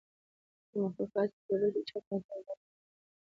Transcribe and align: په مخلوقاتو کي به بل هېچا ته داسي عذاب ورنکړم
په 0.69 0.75
مخلوقاتو 0.83 1.35
کي 1.45 1.45
به 1.47 1.55
بل 1.67 1.71
هېچا 1.77 1.97
ته 2.05 2.09
داسي 2.09 2.31
عذاب 2.37 2.57
ورنکړم 2.57 2.59